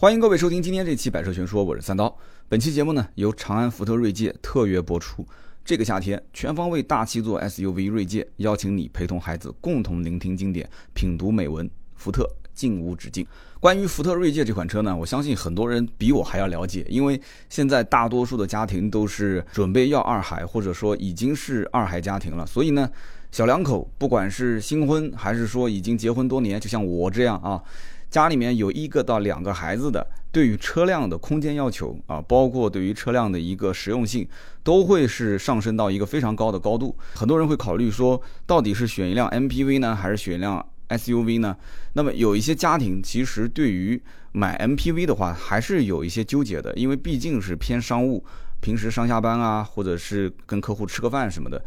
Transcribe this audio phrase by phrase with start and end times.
[0.00, 2.16] 欢迎各位收听今天这期《百车全说》，我是三刀。
[2.48, 5.22] 本期节目呢由长安福特锐界特约播出。
[5.62, 11.68] 这个夏天，全方位大七座 SUV 锐界邀请你陪同孩子共同聆听经典，品读美文。
[11.96, 13.26] 福特进无止境。
[13.60, 17.20] 关于福特锐界这款车呢，我相信很多人比我还要了解，因为
[17.50, 22.90] 现在大多数的家庭都是准备要二孩，或者说已经是二孩家庭了，所以呢，
[23.30, 27.62] 小两口不管是新婚还是说已经结婚多年，就像我这样啊。
[28.10, 34.28] 家里面有一个到两个孩子的，对于车辆的空间要求啊，包括对于车辆的一个实用性，
[34.64, 36.96] 都会是上升到一个非常高的高度。
[37.14, 41.56] 很多人会考虑说，到底是选一辆 MPV 呢，还是选一辆 SUV 呢？
[41.92, 44.02] 那么有一些家庭其实对于
[44.32, 48.24] 买 MPV 的话，还是有一些纠结的，因为毕竟是偏商务，
[48.60, 51.62] 平时上下班啊，或者是跟客户吃个饭什么的。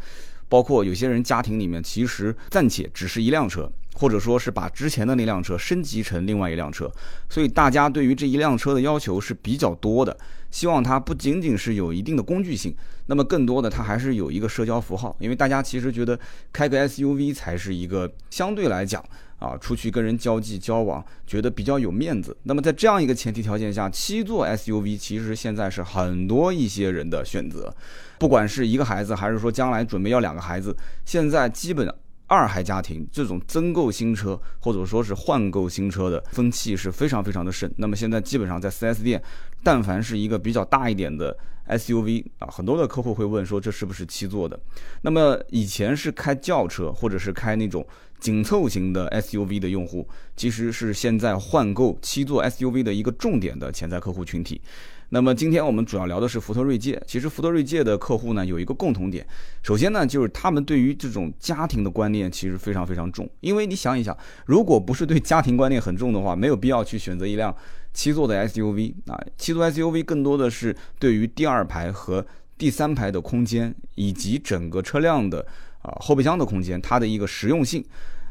[0.54, 3.68] 包括有些人家庭里面其实暂且只是一辆车。
[3.96, 6.90] 或者说是把之前的那辆车升级成另外一辆车，
[7.30, 10.16] 所以大家对于这一辆车的要求是比较多的，
[10.50, 12.74] 希望它不仅仅是有一定的工具性，
[13.06, 16.18] 那么更多的它还是有一个社交符号，因为大家其实觉得
[16.52, 19.00] 开个 SUV 才是一个相对来讲
[19.44, 22.36] 啊，出去跟人交际交往觉得比较有面子。
[22.44, 27.74] 那么在这样一个前提条件下，七座 SUV 其实现在是很多一些人的选择，
[28.18, 31.94] 不管是一个孩子还是说将来准备要两个孩子，现在基本。
[32.26, 37.70] 二孩家庭这种增购新车或者说是换购新车的风气是非常非常的盛。
[37.76, 39.22] 那么现在基本上在 4S 店，
[39.62, 41.36] 但凡是一个比较大一点的
[41.68, 44.58] SUV 啊，很多的客户会问说这是不是七座的？
[45.02, 47.86] 那么以前是开轿车或者是开那种
[48.18, 54.60] 紧凑型的 SUV 的用户，其实是现在换购七座 SUV 的一个重点的潜在客户群体。
[55.10, 57.00] 那么今天我们主要聊的是福特锐界。
[57.06, 59.26] 其实福特锐界的客户呢有一个共同点，
[59.62, 63.28] 首先呢就是他们对于这种家庭的观念其实非常非常重。
[63.40, 67.54] 因为你想一想，如果不是对家庭观念很重的话，没有必要去选择一辆
[67.92, 69.18] 七座的 SUV 啊。
[69.36, 72.26] 七座 SUV 更多的是对于第二排和
[72.58, 75.46] 第三排的空间以及整个车辆的
[75.82, 77.84] 啊后备箱的空间，它的一个实用性。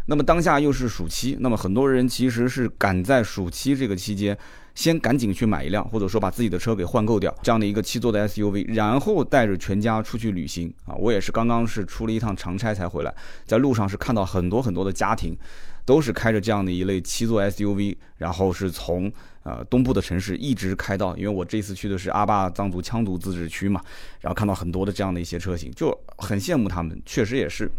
[0.05, 4.37] 那么当下又是暑期，那么很多人其实是赶在暑期这个期间。
[4.75, 10.95] 先赶紧去买一辆，或者说把自己的车给换购掉，这样的一个七座的 SUV，然后带着全家出去旅行啊！
[10.95, 13.13] 我也是刚刚是出了一趟长差才回来，
[13.45, 15.37] 在路上是看到很多很多的家庭，
[15.85, 19.13] 都是开着这样的一类七座 SUV，然后是从
[19.43, 23.79] 呃东部的城市一直开到，因为我这次去的是阿坝藏族羌族自治区嘛，
[24.21, 27.71] 然后看到很多的这样的一些车型，就很羡慕他们，确实也是。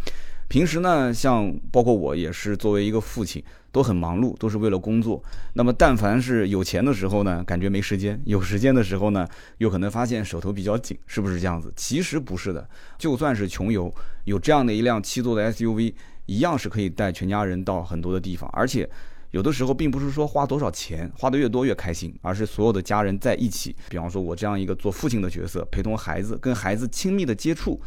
[0.49, 5.23] 平时呢，像包括我也是作为一个父亲，都很忙碌，都是为了工作。
[5.55, 9.27] 那么，但凡是有钱的时候呢，感觉没时间；有时间的时候呢，
[9.59, 11.73] 又可能发现手头比较紧，是不是这样子？
[11.75, 12.69] 其实不是的，
[12.99, 13.93] 就算是穷游，
[14.25, 15.93] 有这样的一辆七座的 SUV，
[16.27, 18.49] 一样是可以带全家人到很多的地方。
[18.53, 18.89] 而且，
[19.33, 23.75] 有的时候并不是说花多少钱，花的越多越开心，而是所有的家人在一起。
[23.89, 27.81] 比方说，我这样一个做父亲的角色，陪同孩子，跟孩子亲密的接触。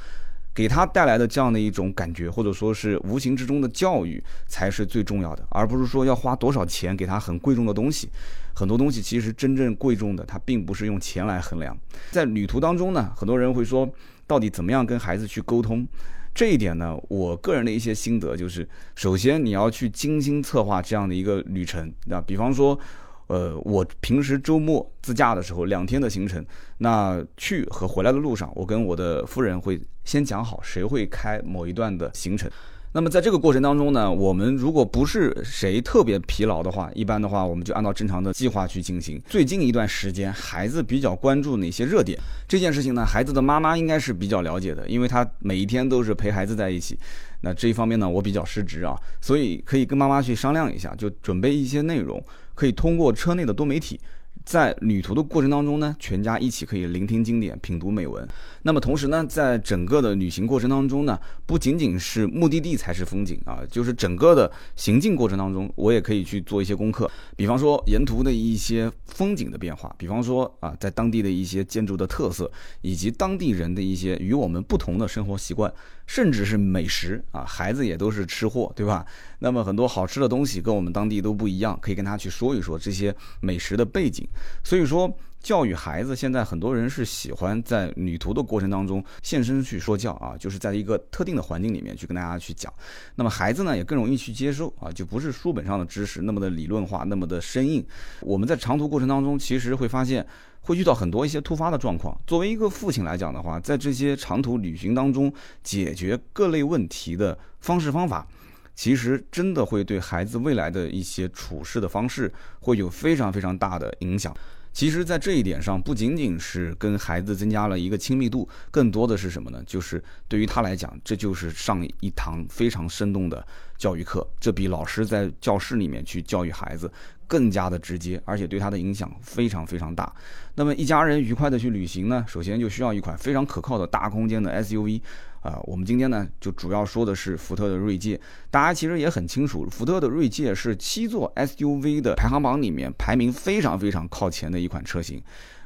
[0.58, 8.10] 给他带来的这样的一种感觉，或者说是无形之中的教育，才是最重要的，而不是说要花多少钱给他很贵重的东西。
[8.56, 11.78] 很多东西其实真正贵重的，它并不是用钱来衡量。
[12.10, 13.88] 在旅途当中呢，很多人会说，
[14.26, 15.88] 到底怎么样跟孩子去沟通？
[16.34, 22.80] 这一点呢，我个人的一些心得就是，首先你要去精心策划这样的一个旅程，那比方说。
[23.28, 26.46] 呃，我平时周末自驾的时候，两天的行程，
[26.80, 32.50] 那去和回来的路上，我跟我的夫人会先讲好谁会开某一段的行程。
[32.98, 39.22] 那么在这个过程当中呢，我们如果不是谁特别疲劳的话，一般的话我们就按照正常的计划去进行。
[39.30, 42.18] 最近一段时间，孩子比较关注哪些热点？
[42.48, 46.98] 这件事情呢，孩子的妈妈应该是比较了解的，因为她每一天都是陪孩子在一起。
[47.42, 52.20] 那这一方面呢，我比较失职啊，所以可以跟妈妈去商量一下，就准备一些内容。
[52.56, 54.00] 可以通过车内的多媒体，
[54.48, 58.26] 在旅途的过程当中呢，全家一起可以聆听经典、品读美文。
[58.62, 67.12] 那么同时呢，在整个的旅行过程当中呢，不仅仅是目的地才是风景啊，就是整个的行进过程当中，我也可以去做一些功课。
[67.36, 75.70] 比方说沿途的一些风景的变化，比方说啊，在当地的一些建筑的特色，以及当地人的一些与我们不同的生活习惯。
[76.08, 79.06] 甚至是美食啊，孩子也都是吃货，对吧？
[79.40, 84.28] 那么很多好吃的东西跟我们当地都不一样，可以跟他去说一说这些美食的背景。
[84.64, 92.74] 所以说，教育孩子，现在很多人是喜欢在旅途的过程当中现身去说教啊，就是在一个特定的环境里面去跟大家去讲。
[93.16, 97.86] 那么孩子呢，也更容易去接受啊，就不是书本上的知识那么的理论化，那么的生硬。
[98.22, 100.26] 我们在长途过程当中，其实会发现。
[100.68, 102.20] 会遇到很多一些突发的状况。
[102.28, 105.34] 作为一个父亲来讲的话，在这些长途旅行当中，
[105.64, 108.28] 解决各类问题的方式方法，
[108.76, 112.30] 其实真的会对孩子未来的一些处事的方式
[112.60, 114.36] 会有非常非常大的影响。
[114.74, 119.64] 其实，在这一点上，不仅仅是跟孩子增加了一个亲密度，更多的是什么呢？
[119.66, 123.46] 就是对于他来讲，这就是上一堂非常生动的
[123.78, 126.92] 教育课，这比老师在教室里面去教育孩子
[127.28, 130.14] 更加的直接，而且对他的影响非常非常大。
[130.56, 135.02] 那么，一家人愉快的去旅行呢，首先就需要一款非常可靠的大空间的 SUV。
[135.48, 138.20] 啊，我们今天呢就主要说的是福特的锐界。
[138.52, 145.24] 大家其实也很清楚，福特的锐界是七座 SUV 的排行榜里面排名非常非常靠前的一款车型。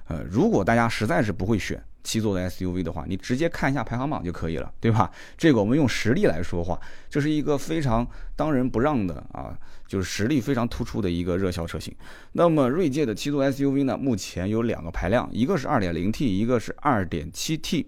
[0.08, 5.10] 呃，如果大家实在是不会选七座的 SUV 的话，你直接看一下排行榜就可以了，对吧？
[5.36, 6.80] 这个我们用实力来说话，
[7.10, 9.58] 这是一个非常当仁不让的啊，
[9.88, 11.92] 就是实力非常突出的一个热销车型。
[12.34, 17.88] 那么锐界的七座 SUV 呢，目前有两个排量，一个是 2.0T，一个是 2.7T。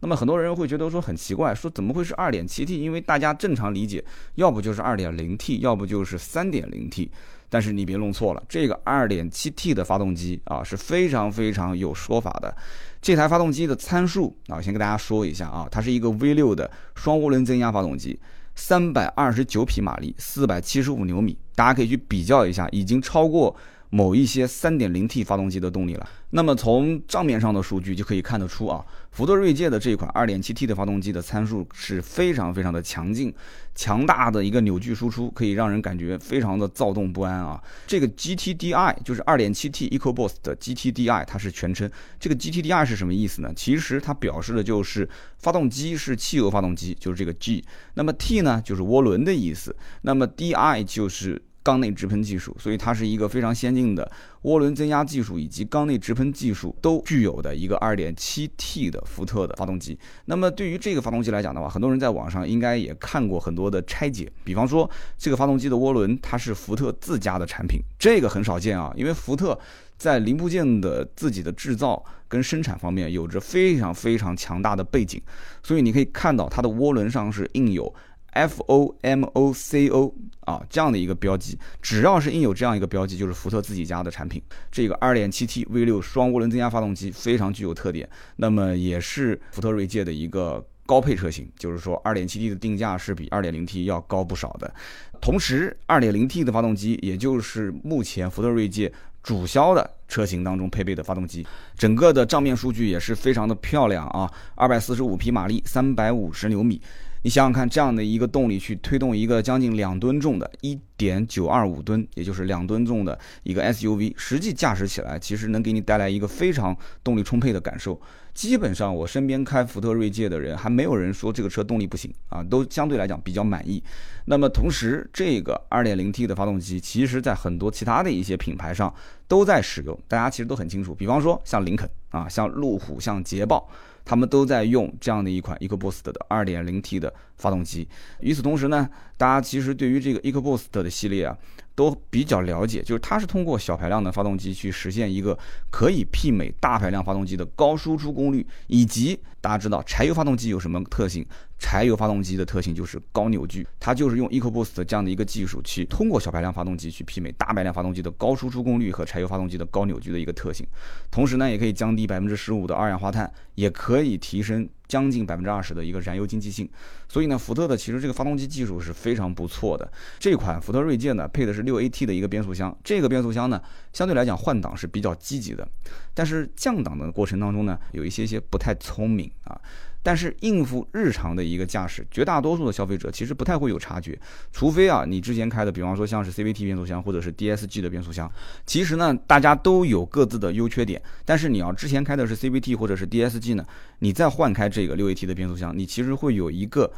[0.00, 2.80] 那么很多人会觉得说很奇怪，说怎么会是二点七 T？
[2.80, 4.02] 因为大家正常理解，
[4.34, 7.10] 要不就是二点零 T，要不就是三点零 T。
[7.48, 12.56] 但是你别弄错了，这个二点七 T 的发动机啊是非常非常有说法的。
[13.02, 18.18] 这台发动机的参数啊，先跟大家说一下啊，它是一个 V 六的双涡轮增压发动机，
[18.54, 23.54] 三百二十九匹马力，四百七十五牛米，大家可以去比较一下，已经超过。
[23.90, 33.34] 某一些 3.0T 发动机的动力了，那么从账面上的数据就可以看得出啊，福特锐界的这款 2.7T 的发动机的参数是非常非常的强劲，
[33.74, 37.60] 强大的一个扭矩输出可以让人感觉非常的躁动不安啊。
[37.88, 41.90] 这个 GTDI 就是 2.7T EcoBoost 的 GTDI，它是全称。
[42.20, 43.52] 这个 GTDI 是什么意思呢？
[43.56, 45.08] 其实它表示的就是
[45.38, 47.64] 发动机是汽油发动机，就是这个 G。
[47.94, 49.74] 那么 T 呢，就是涡轮的意思。
[50.02, 51.42] 那么 DI 就是。
[51.62, 54.10] 缸内直喷技术，所以它是一个非常先进的
[54.44, 59.98] 涡轮增压技术以及缸内直喷技术都具有的一个 2.7T 的福特的发动机。
[60.24, 69.58] 那么对于这个发动机来讲的话，很多人在网上应该也看过很多的拆解，比方说这个发动机的涡轮它是福特自家的产品，这个很少见啊，因为福特
[69.98, 75.20] 在零部件的自己的制造跟生产方面有着非常非常强大的背景，
[75.62, 77.92] 所以你可以看到它的涡轮上是印有。
[78.32, 84.42] F O M O C O 啊，这样的一个标记，只要是印有这样一个标记，就是福特自己家的产品。
[84.70, 94.72] 这个 2.7T V6 双涡轮增压发动机非常具有特点，那么也是福特锐界的一个高配车型，就是说 2.7T 的定价是比 2.0T 要高不少的。
[95.20, 98.90] 同时，2.0T 的发动机，也就是目前福特锐界
[99.22, 101.46] 主销的车型当中配备的发动机，
[101.76, 106.80] 整个的账面数据也是非常的漂亮啊，245匹马力，350牛米。
[107.22, 116.74] 你想想看，这样的一个动力去推动一个将近两吨重的，一点九二五吨，也就是两吨重的一个 SUV，实际驾驶起来其实能给你带来一个非常
[117.04, 118.00] 动力充沛的感受。
[118.40, 123.84] 基本上我身边开福特锐界的人，还没有人说这个车动力不行啊，都相对来讲比较满意。
[124.24, 128.94] 那么同时，这个二点零 T 的发动机，其实在很多其他的一些品牌上
[129.28, 130.94] 都在使用，大家其实都很清楚。
[130.94, 133.68] 比方说像林肯啊，像路虎，像捷豹。
[134.02, 137.86] 他们都在用这样的一款 EcoBoost 的 2.0T 的发动机。
[138.20, 138.88] 与此同时呢，
[139.18, 141.36] 大家其实对于这个 EcoBoost 的系列啊，
[141.80, 145.38] 都比较了解，就是它是通过小排量的发动机去实现一个
[145.70, 151.26] 可以媲美大排量发动机的高输出功率，以及大家知道柴油发动机有什么特性？
[151.58, 160.66] 柴油发动机的特性就是高扭矩，它就是用 EcoBoost 这样的一个技术去通过小排量发动机去媲美大排量发动机的高输出功率和柴油发动机的高扭矩的一个特性。
[161.10, 166.66] 同时呢，也可以降低百分之十五的二氧化碳，也可以提升将近百分之二十的一个燃油经济性。
[167.10, 169.92] 所以呢，福特的其实这个发动机技术是非常不错的。
[170.18, 173.60] 这款福特锐界呢，配的是六 AT 的一个变速箱，这个变速箱呢，
[173.92, 175.68] 相对来讲换挡是比较积极的，
[176.14, 179.60] 但是降档的过程当中呢，有一些些不太聪明啊。
[180.02, 184.18] 但是应付日常的一个驾驶，绝大多数的消费者其实不太会有察觉，
[184.50, 188.30] 除非啊，你之前开的，比方说像是 CVT 变速箱或者是 DSG 的变速箱，
[188.64, 191.02] 其实呢，大家都有各自的优缺点。
[191.26, 193.66] 但是你要之前开的是 CVT 或者是 DSG 呢，
[193.98, 196.90] 你再换开这个六 AT 的变速箱，你其实会有一个。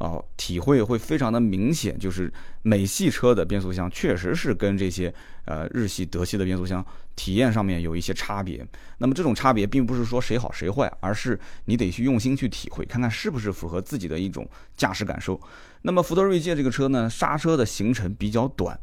[0.00, 5.12] 哦，体会会非常的明显，就是美系车的变速箱确实是跟这些
[5.44, 6.82] 呃日系、德系的变速箱
[7.14, 8.66] 体验上面有一些差别。
[8.96, 15.38] 那么这种差别并不是说谁好谁坏，而是你得去用心去体会，看看是不是符合自己的一种驾驶感受。
[15.82, 18.80] 那么福特锐界这个车呢，刹车的行程比较短，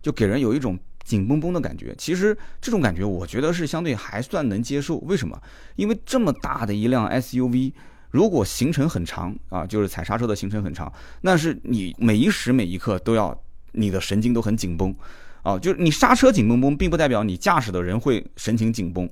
[0.00, 1.92] 就给人有一种紧绷绷的感觉。
[1.98, 4.98] 其实这种感觉我觉得是相对还算能接受。
[4.98, 5.36] 为什么？
[5.74, 7.72] 因为这么大的一辆 SUV。
[8.10, 13.36] 如果行程很长啊，就是踩刹车的行程很长，那是你每一时每一刻都要
[13.72, 14.94] 你的神经都很紧绷，
[15.42, 19.08] 啊，就是你刹车紧绷绷，并不代表你驾驶的人会神情紧绷，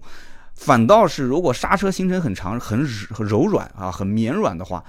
[0.55, 4.85] 反倒是如果刹车行程很长、很很柔软啊、很绵软的话，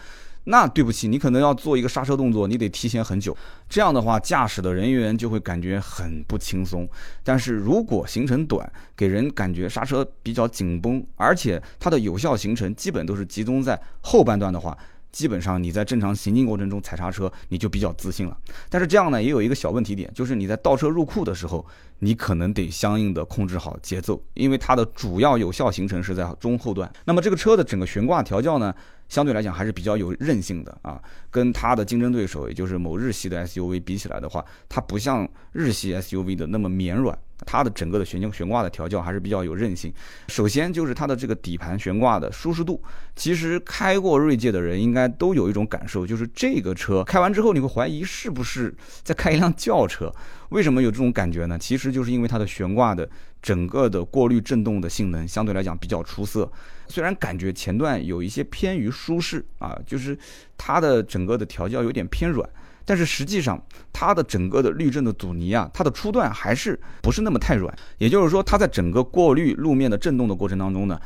[0.45, 3.35] 那对不起，你可能要做一个刹车动作，你得提前很久。
[3.67, 6.89] 这样的话，驾驶的人员就会感觉很不轻松。
[7.23, 14.77] 但是如果行程短，给人感觉刹车比较紧绷，而且它的有效行程基本都是集中在后半段的话。
[15.11, 18.37] 基本上你在正常行进过程中踩刹车，你就比较自信了。
[18.69, 21.65] 但是这样呢，也有一个小问题点，就是你在倒车入库的时候，
[21.97, 26.87] 你可能得相应的控制好节奏，因为它的主要有效行程是在中后段。
[27.05, 28.71] 那么这个车的整个悬挂调教呢，
[29.09, 37.17] 相对来讲还是比较有韧性的啊，跟它的竞争对手，也就是某日系的 SUV 比起来的话，它不像日系 SUV 的那么绵软。
[37.45, 39.93] 它的整个的悬悬挂的调教还是比较有韧性。
[40.27, 42.81] 首先就是它的这个底盘悬挂的舒适度，
[43.15, 50.13] 其实开过锐界的人应该都有一种感受，就是这个车开完之后你会怀疑是不是在开一辆轿车。
[50.49, 51.57] 为什么有这种感觉呢？
[51.57, 53.09] 其实就是因为它的悬挂的
[53.41, 56.51] 整个的过滤震动的性能相对来讲比较出色。
[56.89, 60.17] 虽然感觉前段有一些偏于舒适啊，就是
[60.57, 62.47] 它的整个的调教有点偏软。
[62.85, 67.71] 但是实际上，它的整个的滤震的阻尼啊，它的初段还是不是那么太软。
[67.99, 70.99] 也就是说，它在整个过滤路面的震动的过程当中呢，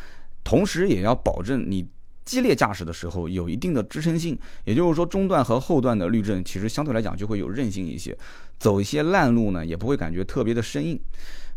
[0.45, 1.85] 同时也要保证你
[2.23, 4.39] 激烈驾驶的时候有一定的支撑性。
[4.63, 8.17] 也就是说，中段和后段的滤震其实相对来讲就会有韧性一些，
[8.57, 10.97] 走一些烂路呢也不会感觉特别的生硬。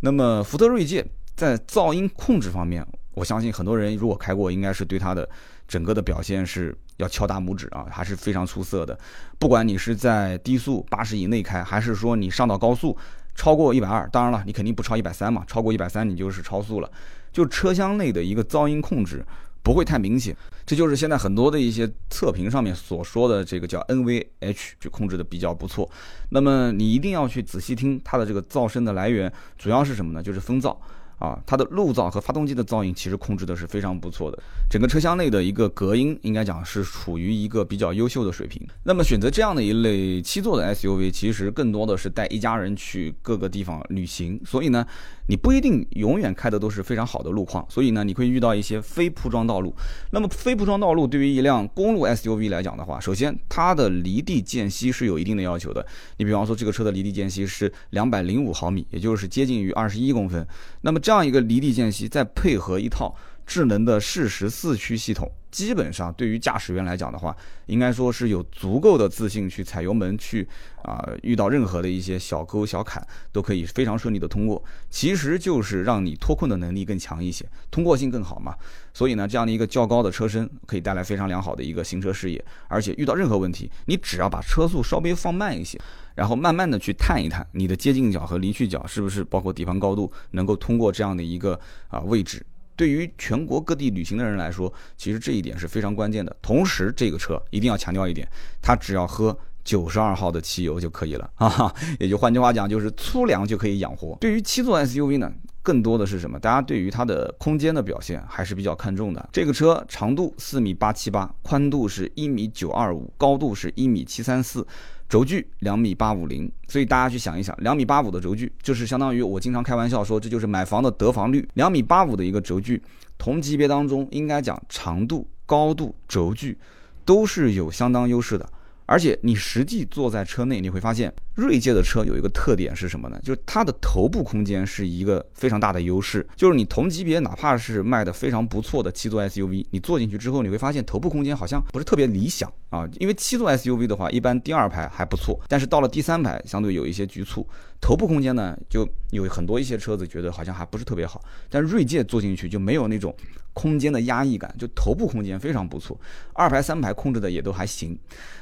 [0.01, 1.07] 那么福特锐界
[1.37, 2.85] 在噪音控制方面，
[3.17, 5.29] 我相信很多人如果开过，应该是对它的
[5.67, 6.73] 整个的表现是。
[6.97, 8.99] 要敲大拇指啊，还是非常出色的。
[9.39, 12.97] 不管你是在低速八十以内开，还是说你上到高速
[13.35, 16.91] 超过一百二，当然了，你肯定不超一百三嘛，超过一百三你就是超速了。
[17.31, 19.23] 就车厢内的一个噪音控制
[19.63, 25.87] 不会太明显，这就是现在很多的一些测评上面所说的这个叫 NVH 就控制的比较不错。
[26.31, 30.23] 那么你一定要去仔细听它的这个噪声的来源，主要是什么呢？
[30.23, 30.75] 就是风噪。
[31.19, 34.39] 啊，它的路噪和发动机的噪音其实控制的是非常不错的，
[34.71, 38.61] 整个车厢内的一个隔音应该讲是处于一个比较优秀的水平。
[38.85, 44.87] 那么选择这样的一类七座的 SUV，其实更多的是带一家人去各个地方旅行，所以呢。
[45.29, 49.75] 你不一定永远开的都是非常好的路况，所以呢，你会遇到一些非铺装道路。
[50.13, 55.85] 那么非铺装道路对于一辆公路 SUV 来讲的话，首先它的离地间隙是有一定的要求的。
[56.19, 60.47] 你比方说这个车的离地间隙是两百零五毫米，也就是接近于二十一公分。
[60.83, 63.15] 那么这样一个离地间隙，再配合一套。
[63.47, 67.37] 智能的适时四驱系统，基本上对于驾驶员来讲的话，
[67.67, 70.49] 应该说是有足够的自信去踩油门去
[70.83, 74.61] 啊，遇到任何的一些小沟小坎都可以非常顺利的通过。
[74.91, 78.53] 其实就是让你脱困的能力更强一些，通过性更好嘛。
[78.93, 85.81] 所以呢，这样的一个较高的车身可以带来非常良好的一个行车视野，而且遇到任何问题，你只要把车速稍微放慢一些，
[86.17, 91.57] 然后慢慢的去探一探你的接近角和离去角是不是包括底盘高度能够通过这样的一个
[91.87, 92.45] 啊位置。
[92.75, 96.37] 对于全国各地旅行的人来说，其实这一点是非常关键的。
[96.43, 98.29] 同时，这个车一定要强调一点，
[98.61, 104.17] 它只要喝九十二号的汽油就可以了啊，也就换句话讲，就是粗粮就可以养活。
[104.21, 105.33] 对于七座 SUV 呢，
[105.67, 106.39] 更多的是什么？
[106.39, 109.29] 大家对于它的空间的表现还是比较看重的。
[109.33, 114.65] 这个车长度四米八七八，宽度是一米九二五，高度是一米七三四。
[115.09, 121.49] 轴距两米八五零，所以大家去想一想，两米八五的轴距，就是相当于我经常开玩笑说，这就是买房的得房率。
[121.55, 122.81] 两米八五的一个轴距，
[123.19, 126.57] 同级别当中应该讲长度、高度、轴距
[127.05, 128.49] 都是有相当优势的。
[128.87, 133.19] 而且你实际坐在车内，你会发现锐界的车有一个特点是什么呢？
[133.23, 136.27] 就是它的头部空间是一个非常大的优势。
[136.37, 142.89] 就是你同级别哪怕是卖的非常不错的七座 SUV，你坐进去之后，你会发现头部空间好像不是特别理想啊。
[142.99, 147.47] 因为七座 SUV 的话，一般第二排还不错，但是到了第三排相对有一些局促。
[147.81, 153.15] 头部空间呢，就有很多一些车子觉得好像还不是特别好，但锐界坐进去就没有那种。
[153.59, 155.99] 空间的压抑感，就头部空间非常不错，
[156.35, 157.99] 二排三排控制的也都还行。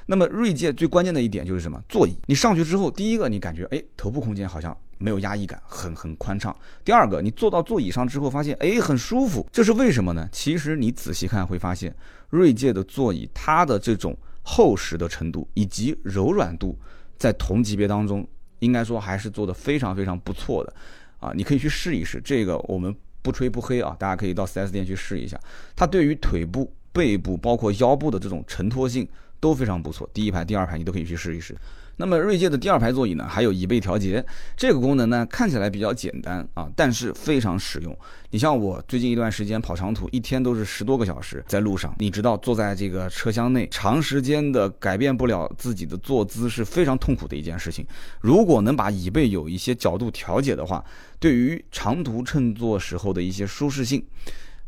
[0.07, 1.81] 那么锐界最关键的一点就是什么？
[1.89, 6.53] 座椅，你上去之后，第一个你感觉哎，头部空间好像没有压抑感，很很宽敞。
[6.85, 9.47] 第二个，你坐到座椅上之后，发现哎，很舒服。
[9.53, 10.29] 这是为什么呢？
[10.33, 11.95] 其实你仔细看会发现，
[12.31, 16.77] 锐界的座椅它的这种厚实的程度以及柔软度，
[17.17, 18.27] 在同级别当中，
[18.61, 20.75] 应该说还是做的非常非常不错的。
[21.21, 22.95] 啊，你可以去试一试这个我们。
[23.25, 25.41] 不吹不黑啊，大家可以到 4S 店去试一下。
[25.75, 29.09] 它对于腿部、背部，包括腰部的这种承托性
[29.41, 30.07] 都非常不错。
[30.13, 31.57] 第一排、第二排你都可以去试一试。
[31.97, 34.25] 那么锐界的第二排座椅呢，还有椅背调节，
[34.57, 37.97] 这个功能呢看起来比较简单啊，但是非常实用。
[38.31, 47.87] 你像我最近一段时间跑长途，一天都是十多个小时在路上，你知道坐在这个车厢内，长时间的改变不了自己的坐姿是非常痛苦的一件事情。
[48.21, 50.85] 如果能把椅背有一些角度调节的话，
[51.21, 54.05] 对于长途乘坐时候的一些舒适性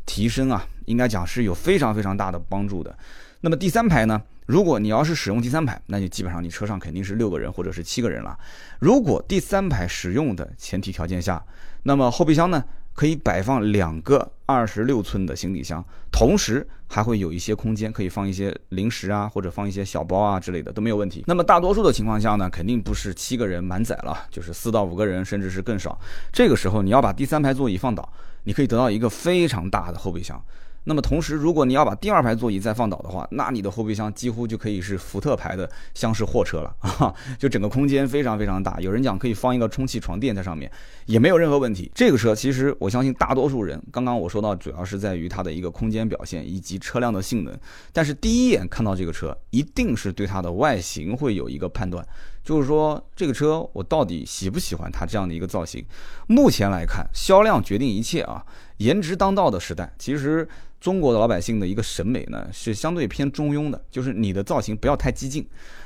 [0.05, 2.97] 提升啊，应该讲是有非常非常大的帮助的。
[3.41, 4.21] 那么第三排呢？
[4.47, 8.35] 如果你要是使用第三排，那就基本上你车上肯定是六个人或者是七个人了。
[8.79, 11.43] 如果第三排使用的前提条件下，
[11.83, 12.63] 那么后备箱呢？
[12.93, 21.23] 可以摆放两个二十六寸的行李箱，同时还会有一些空间可以放一些零食啊，或者放一些小包啊之类的都没有问题。
[21.27, 25.95] 那么大多数的情况下呢，肯定不是七个人满载了，就是四到五个人，甚至是更少。
[26.33, 28.11] 这个时候你要把第三排座椅放倒，
[28.45, 30.43] 你可以得到一个非常大的后备箱。
[30.87, 37.13] 那么同时，如果你要把第二排座椅再放倒的话，那你的后备箱几乎就可以是福特牌的厢式货车了 啊！
[37.37, 40.71] 就整个空间非常非常大，有人讲可以放一个充气床垫在上面，
[41.05, 41.91] 也没有任何问题。
[41.93, 47.53] 这个车其实我相信大多数人，刚刚我说到主要是在于它的一个空间表现以及车辆的性能，
[47.91, 52.01] 但是第一眼看到这个车，一定是对它的外形会有一个判断，
[52.47, 55.85] 就是说这个车我到底喜不喜欢它这样的一个造型。
[56.27, 58.45] 目前来看，销量决定一切啊！
[58.77, 60.47] 颜值当道的时代，其实。
[60.79, 65.43] 中国的老百姓的一个审美呢，是相对偏中庸的，就是你的造型不要太激进。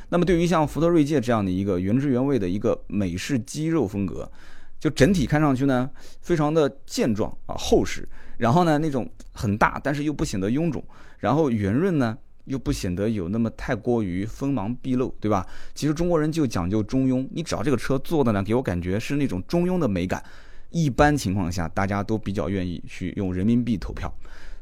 [0.09, 4.29] 那么对于像福特锐界这样的一个原汁原味的一个美式肌肉风格，
[4.81, 5.89] 就整体看上去呢，
[6.19, 8.05] 非常的健壮啊，厚实，
[8.39, 10.83] 然后呢那种很大，但是又不显得臃肿，
[11.19, 15.45] 然后圆润呢又不显得有那么太过于锋芒毕露，对吧？
[15.73, 20.23] 其实中国人就讲究中庸，你只要这个车做的呢，给我感觉是那种中庸的美感，
[20.69, 24.13] 一般情况下大家都比较愿意去用人民币投票。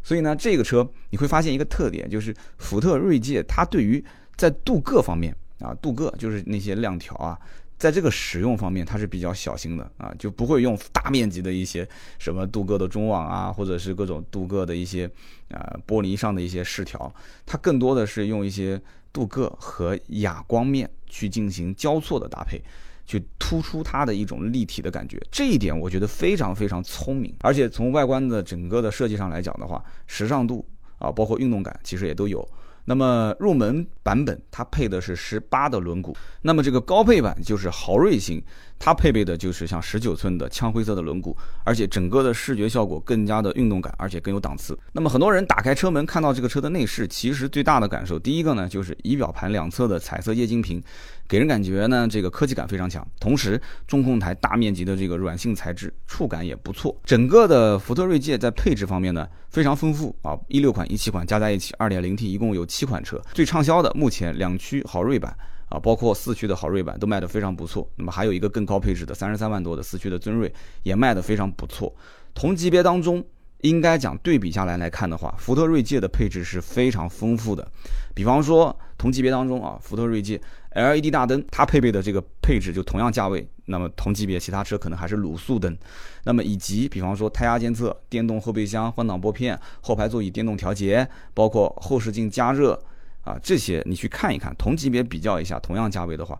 [0.01, 4.03] 所以呢，这个车你会发现一个特点，就是福特锐界它对于
[4.35, 7.37] 在镀铬方面啊，镀铬就是那些亮条啊，
[7.79, 11.87] 在这个使用方面它是比较小心的啊，就不会用大面积的一些
[12.19, 15.09] 什么镀铬的中网啊，或者是各种镀铬的一些
[15.49, 17.11] 啊玻璃上的一些饰条，
[17.45, 18.79] 它更多的是用一些
[19.11, 22.61] 镀铬和哑光面去进行交错的搭配。
[23.05, 30.63] 去突出它的一种立体的感觉，这一点我觉得非常非常聪明，而且从外观的整个的设计上来讲的话，时尚度
[30.99, 32.47] 啊，包括运动感，其实也都有。
[32.89, 38.41] 那么入门版本它配的是十八的轮毂，那么这个高配版就是豪锐型，
[38.79, 44.79] 它配备的就是像十九寸的枪灰色的轮毂，而且整个的视觉效果更加的运动感，而且更有档次。
[44.93, 50.81] 那么很多人打开车门看到这个车的内饰，其实最大的感受，第一个呢就是仪表盘两侧的彩色液晶屏。
[51.27, 56.99] 给人感觉呢，这个科技感非常强，同时中控台大面积的这个软性材质，触感也不错。
[57.03, 63.21] 整个的福特锐界在配置方面呢非常丰富啊，一六款、一七款加在一起，二点零 T 一共有七款车。
[63.31, 65.35] 最畅销的目前两驱豪锐版
[65.69, 67.89] 啊，包括四驱的豪锐版都卖得非常不错。
[67.95, 70.53] 那么还有一个更高配置的三十三万多的四驱的尊锐
[70.83, 71.95] 也卖得非常不错。
[72.33, 73.23] 同级别当中。
[73.63, 77.69] 应该讲对比下来来看的话，福特锐界的配置是非常丰富的。
[78.15, 80.39] 比方说同级别当中啊，福特锐界
[80.75, 85.77] LED 大灯，它配备的这个配置就同样价位，那么同级别其他车可能还是卤素灯。
[86.23, 92.81] 那么以及比方说胎压监测、电动后备箱、换挡拨片、后排座椅电动调节，包括后视镜加热
[93.29, 96.39] 啊，这些你去看一看，同级别比较一下，同样价位的话。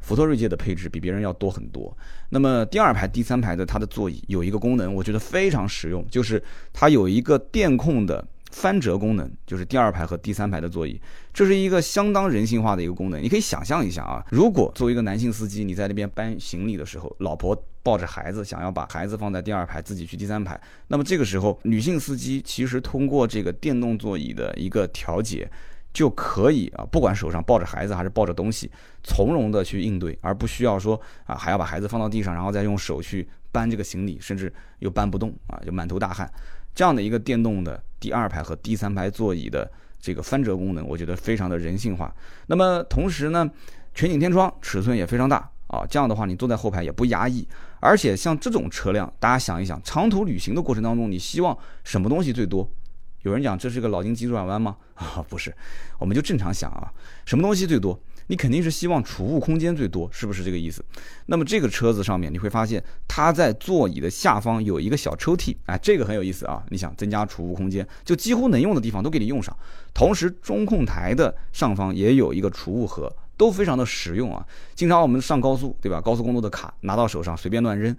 [0.00, 1.94] 福特锐界的配置比别人要多很多。
[2.28, 6.40] 那么第二排、第三排的它的座椅有一个功能，我觉得非常实用，就是
[6.72, 11.00] 它有一个电控的翻折功能，就是第二排和第三排的座椅，
[11.34, 13.20] 这是一个相当人性化的一个功能。
[13.20, 25.50] 你可以想象一下啊，如果作为一个男性司机，你在那边搬行李的时候，老婆抱着孩子，想要把孩子放在第二排，自己去第三排，那么这个时候女性司机其实通过这个电动座椅的一个调节。
[25.98, 28.70] 就可以啊，不管手上抱着孩子还是抱着东西，
[29.02, 36.32] 从容的去应对，而不需要说啊还要把孩子放到地上，然后再用手去搬这个行李，甚至又搬不动啊，就满头大汗。
[36.72, 42.14] 这样的一个电动的第二排和第三排座椅的这个翻折功能，我觉得非常的人性化。
[42.46, 43.50] 那么同时呢，
[43.92, 47.44] 全景天窗尺寸也非常大啊，这样的话你坐在后排也不压抑。
[47.80, 52.70] 而且像这种车辆，大家想一想，长途旅行的过程当中，你希望什么东西最多？
[53.22, 54.76] 有人讲这是个脑筋急转弯吗？
[54.94, 55.54] 啊，不是，
[55.98, 56.92] 我们就正常想啊，
[57.24, 57.98] 什么东西最多？
[58.30, 60.84] 你肯定是希望储物空间最多，是不是这个意思？
[61.26, 66.62] 那么这个车子上面你会发现，它在座椅的下方有一个小抽屉，哎，这个很有意思啊。
[66.68, 69.56] 你想增加储物空间，就几乎能用的地方都给你用上。
[69.94, 74.46] 同时，中控台的上方也有一个储物盒，都非常的实用啊。
[74.74, 75.98] 经常我们上高速，对吧？
[75.98, 77.96] 高速公路的卡拿到手上随便乱扔。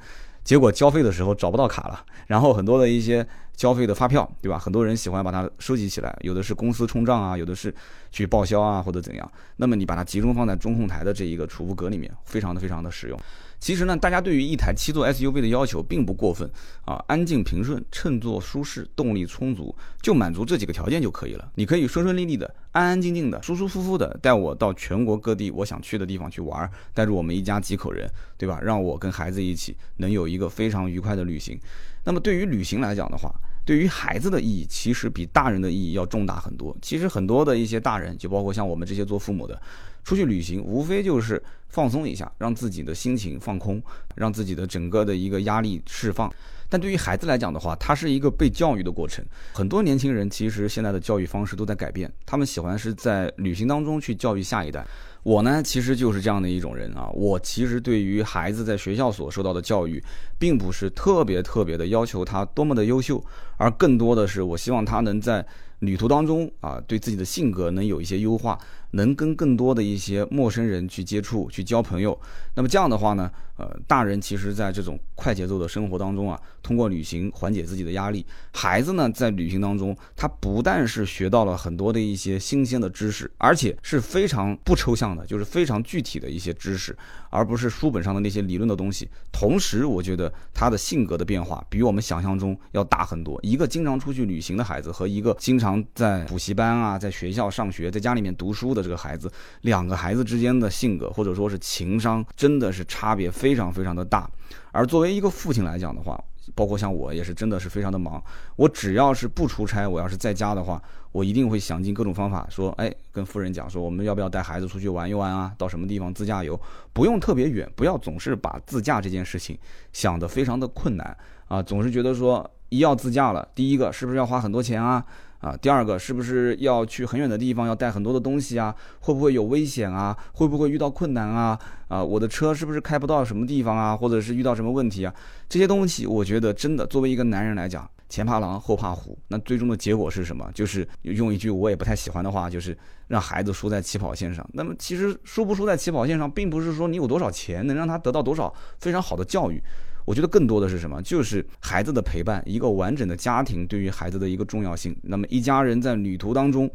[0.49, 3.23] 结果交费的时候找不到卡了，然后很多的一些
[3.55, 4.57] 交费的发票，对吧？
[4.57, 7.71] 很多人喜欢把它收集起来，有的是公司冲账啊，有的是
[8.09, 9.31] 去报销啊，或者怎样。
[9.57, 13.19] 那么你把它集中放在中控台的这一个储物格里面，非常的非常的实用。
[13.59, 16.49] 其实呢，大家对于一台七座 SUV 的要求并不过分
[16.85, 21.51] 啊，安静平顺、乘坐舒适、动力充足，就满足这几个条件就可以了。
[21.55, 28.59] 你可以顺顺利利的、安安静静的、舒舒服服的带我到全国各地我想去的地方去玩，带着我们一家几口人，对吧？
[28.61, 31.59] 让我跟孩子一起能有一个非常愉快的旅行。
[32.05, 33.29] 那么对于旅行来讲的话，
[33.65, 36.75] 对于孩子的意义，其实比大人的意义要重大很多。
[36.81, 39.61] 其实很多的一些大人，就包括像我们这些做父母的，
[40.09, 43.79] 出去旅行无非就是放松一下，让自己的心情放空，
[44.15, 46.33] 让自己的整个的一个压力释放。
[46.67, 49.23] 但对于孩子来讲的话，它是一个被教育的过程。
[49.53, 54.83] 很多年轻人其实现在的教育方式都在改变，他们喜欢是在旅行当中去教育下一代。
[55.21, 57.07] 我呢，其实就是这样的一种人啊。
[57.13, 60.03] 我其实对于孩子在学校所受到的教育，
[60.39, 63.23] 并不是特别特别的要求他多么的优秀，
[63.57, 65.45] 而更多的是我希望他能在
[65.79, 68.57] 旅途当中啊，对自己的性格能有一些优化。
[68.91, 72.19] 能跟更多的一些陌生人去接触、去交朋友，
[72.55, 78.25] 那么这样的话呢，呃，大人其实在这种快节奏的生活当中啊，通过旅行缓解自己的压力。
[78.53, 86.97] 孩子呢，在旅行当中，他不但是学到了很多的一些新鲜的知识，而且是非常不抽象的，就是非常具体的一些知识，
[87.29, 89.07] 而不是书本上的那些理论的东西。
[89.31, 93.39] 同时，我觉得他的性格的变化比我们想象中要大很多。
[93.43, 98.79] 一个经常出去旅行的孩子和一个经常在补习班啊，在学校上学，在家里面读书的。
[98.79, 99.29] 这个孩子，
[99.61, 104.29] 两个孩子之间的性格或者说是情商，真的是差别非非常非常的大。
[104.71, 108.23] 而作为一个父亲来讲的话，包括像我也是真的是非常的忙。
[108.55, 110.79] 我只要是不出差，我要是在家的话，
[111.11, 115.51] 我一定会想尽各种方法，说，哎，跟夫人讲说，我们要不要带孩子出去玩一玩啊？
[115.57, 116.59] 到什么地方自驾游？
[116.93, 119.57] 不用特别远，不要总是把自驾这件事情
[119.91, 125.03] 想得非常的困难啊，总是觉得说，一要自驾了，第一个是不是要花很多钱啊？
[125.39, 128.75] 啊，第二个是不是要去很远的地方，要带很多的东西啊？
[128.99, 130.15] 会不会有危险啊？
[130.33, 131.57] 会不会遇到困难啊？
[131.87, 133.95] 啊，我的车是不是开不到什么地方啊？
[133.95, 135.13] 或者是遇到什么问题啊？
[135.47, 140.49] 这些东西，我觉得真的，作为一个男人来讲，前怕狼后怕虎，那最终的结果是什么？
[140.53, 144.45] 就是用一句我也不太喜欢的话，就是让孩子输在起跑线上。
[144.51, 149.63] 那么其实输不输在起跑线上，并不是说你有多少钱能让他得到多少非常好的教育。
[150.09, 150.99] 我觉得更多的是什么？
[151.03, 154.97] 就是孩子的陪伴，一个完整的家庭对于孩子的一个重要性。
[155.03, 156.67] 那么一家人在旅途当中，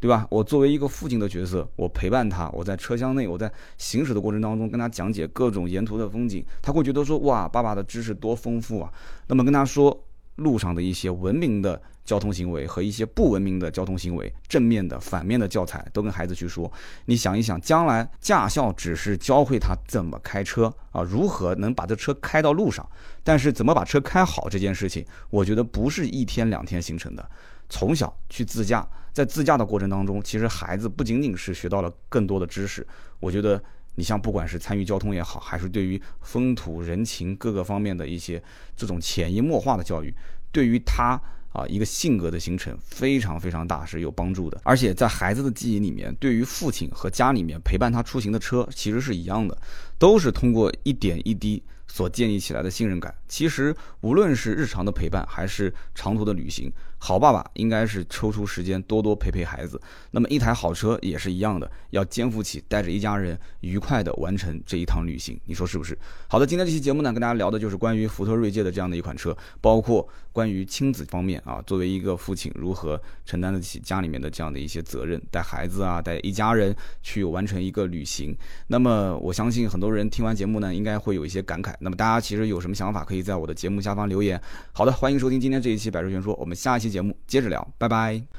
[0.00, 0.26] 对吧？
[0.28, 3.48] 我作为一个父亲的角色，我陪伴他，我在车厢内，我在
[3.78, 8.92] 行驶的过程当中跟他讲解各种沿途的风景，他会觉得说哇，爸爸的知识多丰富啊。
[9.28, 9.96] 那么跟他说
[10.40, 11.80] 路上的一些文明的。
[12.02, 16.68] 交通行为和一些不文明的交通行为，正面的、反面的教材都跟孩子去说。
[17.04, 22.84] 你想一想，将来驾校只是教会他怎么开车啊，如何能把这车开到路上，
[23.22, 27.30] 但是怎么把车开好这件事情，我觉得不是一天两天形成的。
[27.68, 32.84] 从小去自驾，在自驾的过程当中，其实孩子不仅仅是学到了更多的知识。
[33.20, 33.62] 我觉得
[34.00, 38.42] 你像不管是参与交通也好，还是对于风土人情各个方面的一些
[38.74, 40.10] 这种潜移默化的教育，
[40.50, 41.20] 对于他。
[41.52, 44.60] 啊，一个性格的形成非常非常大，是有帮助的。
[44.62, 49.58] 而且在孩子的记忆里面，对于父亲和家里面陪伴他出行的车，其实是一样的，
[49.98, 51.60] 都是通过一点一滴。
[51.92, 59.80] 所建立起来的信任感，其实无论是日常的陪伴，还是长途的旅行，好爸爸应该是抽出时间多多陪陪孩子。
[60.12, 65.98] 那么一台好车也是一样的，要肩负起带着一家人愉快的完成这一趟旅行，你说是不是？
[66.28, 78.36] 好的，今天这期节目呢，跟大家聊的就是关于福特锐界的这样的一款车，包括关于亲子方面啊，作为一个父亲如何承担得起家里面的这样的一些责任，带孩子啊，带一家人去完成一个旅行。
[78.68, 81.74] 那么我相信很多人听完节目呢，应该会有一些感慨。
[81.80, 84.40] 那么大家其实有什么想法，可以在我的节目下方留言。
[84.72, 88.30] 好的，欢迎收听今天这一期《百车全说》，我们下一期节目接着聊，拜拜。